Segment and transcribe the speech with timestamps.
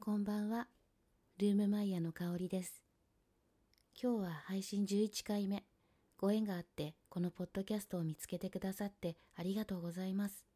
[0.00, 0.68] こんばんは。
[1.38, 2.82] ルームマイヤーの香りです。
[4.00, 5.64] 今日は配信11回目。
[6.16, 10.46] ご縁があって、このポッドキャストを見つけてくださってありがとうございます。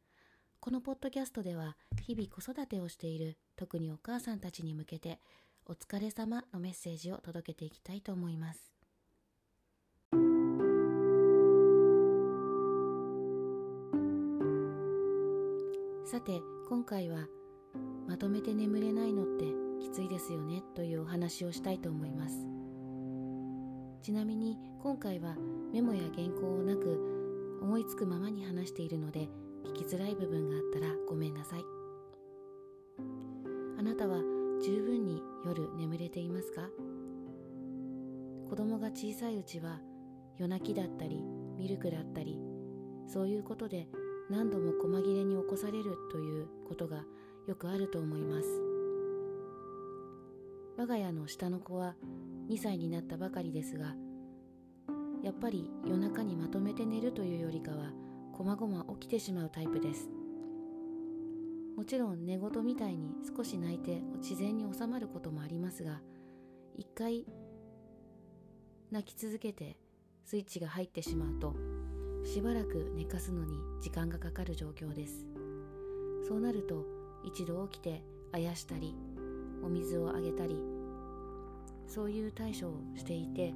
[0.61, 5.19] このポッドキャストでは、日々子育てをしている、特にお母さんたちに向けて、
[5.67, 8.71] お疲れ様のメッセージを届けていきたいと思います。
[16.09, 17.27] さて、今回は、
[18.07, 19.45] まとめて眠れないのって
[19.81, 22.47] きついですよねというお話をしたいと思います。
[24.01, 25.35] ちなみに今回は
[25.71, 29.29] メモや原稿をなく思いつくままに話しているので
[29.65, 31.63] 聞きづらい部分があったらごめんなさい。
[33.79, 34.17] あなたは
[34.61, 36.69] 十分に夜眠れていますか？
[38.49, 39.79] 子供が小さいうちは
[40.37, 41.23] 夜泣きだったり
[41.57, 42.39] ミルクだったり
[43.07, 43.87] そういうことで
[44.29, 47.03] 何度も細切れに起こされるということが
[47.47, 48.47] よくあると思います。
[50.77, 51.95] 我が家の下の子は
[52.49, 53.95] 2歳になったばかりですが
[55.21, 57.91] やっぱり夜中にまとめて寝るというよりかは
[58.33, 60.09] こまごま起きてしまうタイプです。
[61.75, 66.01] もちろん寝言みたいに少し泣いて自然に収まることもありますが
[66.77, 67.25] 一回
[68.91, 69.75] 泣き続けて
[70.23, 71.55] スイッチが入ってしまうと
[72.23, 75.25] しばらく寝かすのに時間がかかる状況です。
[76.27, 78.95] そうなると一度起きてあやしたり
[79.63, 80.57] お水をあげたり
[81.87, 83.53] そういう対処をしていて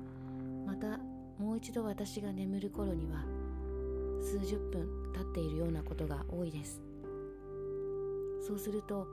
[0.65, 0.99] また
[1.39, 3.23] もう一度私が眠る頃には
[4.21, 6.81] 数十分経っているようなことが多いです。
[8.45, 9.07] そうすると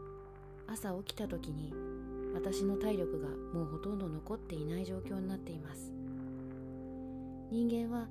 [0.66, 1.72] 朝起きた時に
[2.34, 5.92] 私の体力がもうほとんど残っていない状況になっています。
[7.50, 8.06] 人間は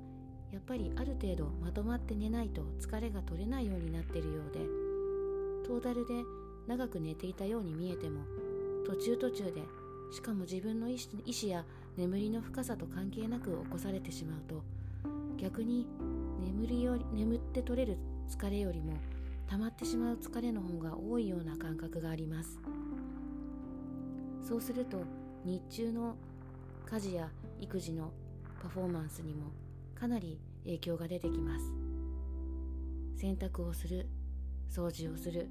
[0.52, 4.83] やっぱりある程度まとまって寝ないと疲れが取れないようになっているようで
[5.64, 6.22] トータルで
[6.66, 8.20] 長く寝ていたように見えても
[8.86, 9.62] 途中途中で
[10.12, 11.64] しかも自分の意思意思や
[11.96, 14.62] 眠りの深さと関係なく起こされてしまうと
[15.38, 15.86] 逆に
[16.40, 18.94] 眠りより眠って取れる疲れよりも
[19.48, 22.58] 溜まってしまう疲れの方が多いような感覚があります。
[24.46, 25.02] そうすると
[25.44, 26.16] 日中の
[26.86, 27.30] 家事や
[27.60, 28.12] 育児の
[28.62, 29.52] パフォーマンスにも
[29.94, 31.72] かなり影響が出てきます。
[33.16, 34.06] 洗濯をする
[34.70, 35.48] 掃除をする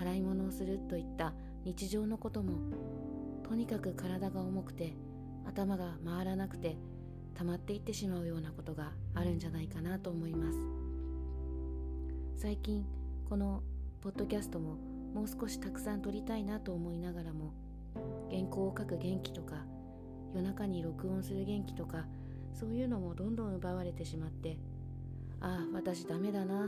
[0.00, 1.34] 洗い物をするといった
[1.64, 2.58] 日常のことも
[3.46, 4.94] とにかく体が重くて
[5.46, 6.78] 頭が回らなくて
[7.34, 10.58] 溜まっていってしまうようなことがあるんじゃないかなと思います。
[12.36, 12.86] 最近
[13.28, 13.62] この
[14.00, 14.76] ポッドキャストも
[15.14, 17.52] もう少したくさん撮りたいなと思いながらも
[18.30, 19.56] 原稿を書く元気とか
[20.34, 22.06] 夜中に録音する元気とか
[22.54, 24.58] そういうのもどんどん奪われてしまって
[25.40, 26.66] ああ私ダメだな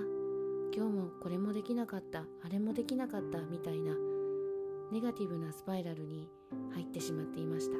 [0.75, 3.95] 今日もこれもできなかったあれもできなかったみたいな
[4.91, 6.29] ネガティブなスパイラルに
[6.73, 7.77] 入ってしまっていました。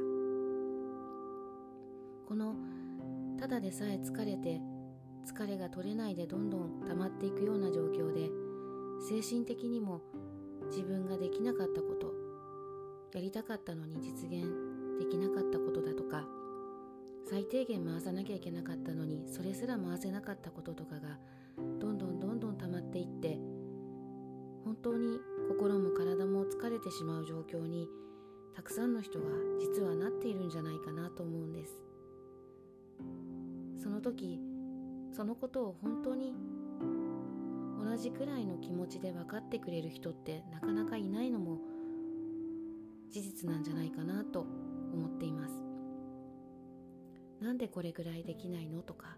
[2.33, 2.55] この
[3.39, 4.61] ただでさえ疲れて
[5.27, 8.31] 疲れが取れないでどんどん溜まっていくような状況で
[9.07, 10.01] 精神的にも
[10.71, 12.13] 自分ができなかったこと
[13.13, 14.47] やりたかったのに実現
[14.99, 16.25] できなかったことだとか
[17.29, 21.19] 最低限回さなきゃいけなかったのにそれすら回せなかったこととかが
[21.79, 22.12] どんどん
[26.93, 27.89] しまう状況に
[28.55, 29.27] たくさんの人が
[29.59, 31.83] 実はなっているんじゃないかなと思うんです。
[33.83, 34.39] その時
[35.13, 36.35] そのことを本当に
[37.85, 41.59] 同じくらいの気持ちで分かってくれる人ってなかなかいないのも
[43.11, 44.47] 事実なんじゃないかなと
[44.93, 45.55] 思っています。
[47.41, 49.17] なんでこれぐらいできないのとか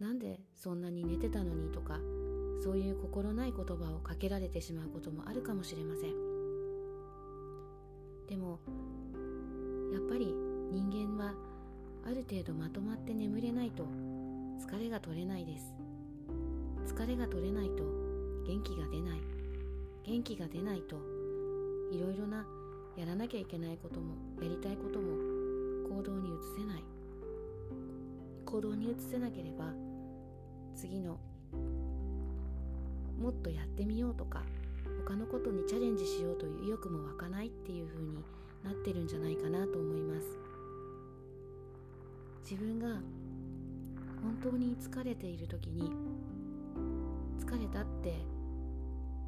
[0.00, 2.00] なんでそんなに寝てたのにとか
[2.60, 6.32] そういう心ない言葉をかけられてしまうこともあるかもしれません。
[8.28, 8.60] でも
[9.92, 10.34] やっぱり
[10.70, 11.34] 人間は
[12.04, 13.84] ある程度まとまって眠れないと
[14.60, 15.74] 疲れが取れないです。
[16.86, 17.84] 疲れが取れないと
[18.46, 19.20] 元気が出ない。
[20.04, 20.96] 元気が出ないと
[21.92, 22.44] いろいろな
[22.96, 25.16] やらなきゃいけないこともやりたいことも
[25.88, 26.84] 行動に移せない。
[28.46, 29.72] 行動に移せなければ
[30.74, 31.18] 次の
[33.22, 34.42] もっとやってみようとか
[35.06, 38.16] 他のことにチャレンジしようという意欲も湧かないっていう風に
[38.64, 40.26] なってるんじゃないかなと思います。
[42.42, 42.88] 自分が
[44.22, 45.92] 本当に疲れている時に
[47.38, 48.16] 疲れたって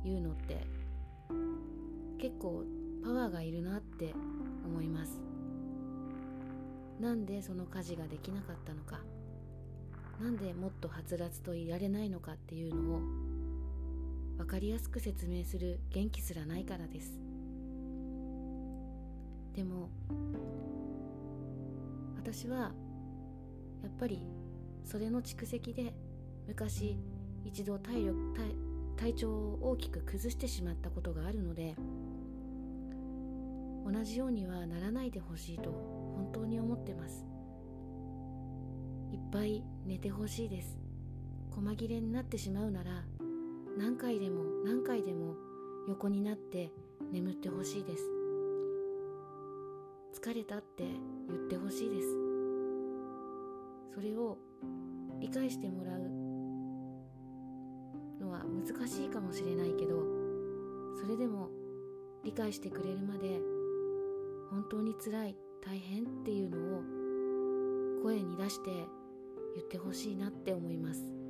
[0.05, 0.67] いうのって
[2.19, 2.65] 結構
[3.05, 4.13] パワーがいるなって
[4.67, 5.21] 思います。
[7.01, 8.99] なんでその家事ができなかったのか
[10.21, 13.01] なんでもっとはつらつといられないのかっていうのを
[14.37, 17.21] 分かりやすく説明する元気すらないからです。
[19.55, 19.89] でも
[22.17, 22.73] 私は
[23.83, 24.27] やっぱり
[24.85, 25.95] それの蓄積で
[26.49, 26.99] 昔
[27.45, 28.57] 一度体力体
[28.97, 31.75] 体調を大きく崩してしまったことがあるので
[33.85, 35.71] 同じようにはならないでほしいと
[36.17, 37.27] 本当に思ってます。
[39.13, 40.79] いっぱい寝てほしいです。
[41.51, 43.05] 細切れになってしまうなら
[43.77, 45.35] 何回でも何回でも
[45.89, 46.73] 横になって
[47.13, 48.05] 眠ってほしいです。
[50.21, 50.85] 疲れたって
[51.29, 52.07] 言ってほしいです。
[53.95, 54.39] それを
[55.21, 56.01] 理解してもらう
[58.21, 60.03] のは難しいかもしれないけど
[61.01, 61.49] それでも
[62.25, 63.41] 理解してくれるまで
[64.51, 68.71] 本当につらい大変っていうのを声に出して
[69.55, 71.24] 言ってほしいなって思います。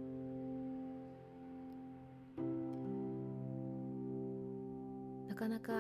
[5.35, 5.73] なかなか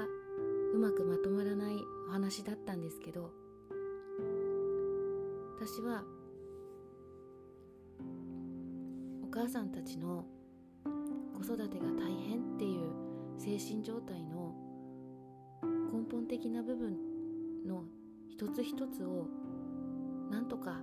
[0.74, 1.76] うまくまとまらない
[2.08, 3.30] お話だったんですけど
[5.56, 6.02] 私は
[9.22, 10.24] お母さんたちの
[11.38, 12.90] 子育てが大変っていう
[13.38, 14.56] 精神状態の
[15.62, 16.96] 根本的な部分
[17.64, 17.84] の
[18.28, 19.28] 一つ一つを
[20.32, 20.80] なんとか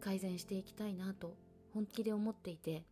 [0.00, 1.34] 改善していきたいなと
[1.72, 2.84] 本気で思っていて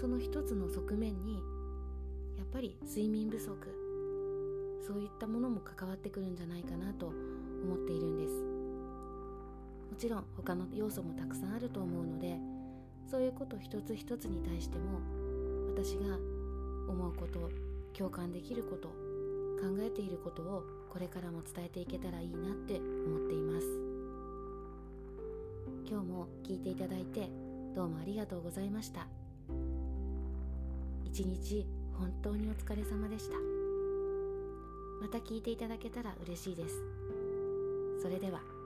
[0.00, 1.34] その一つの側面に
[2.38, 3.54] やっぱり睡眠不足
[4.86, 8.32] そういったものも関わってくるんじゃないかなと思っているんです。
[9.90, 12.38] もちろん他の要素もたくさんあると思うので
[13.10, 15.00] そういうこと一つ一つに対しても
[15.68, 16.16] 私が
[16.88, 17.50] 思うこと
[17.92, 23.66] 共感できること考えていることをこれからも伝えていけたらいいなって思っています。
[25.86, 27.28] 今日も聞いていただいて
[27.74, 29.06] どうもありがとうございました。
[31.12, 31.66] 一日
[31.98, 33.34] 本当にお疲れ様でした。
[35.02, 36.84] また聞いていただけたら嬉しいです。
[38.00, 38.59] それでは。